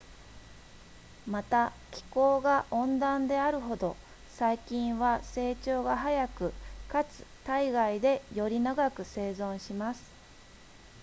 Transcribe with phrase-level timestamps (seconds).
[1.27, 3.95] また気候が温暖であるほど
[4.35, 6.53] 細菌は成長が速く
[6.89, 10.01] かつ体外でより長く生存します